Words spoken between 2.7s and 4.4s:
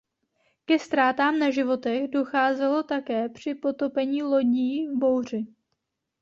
také při potopení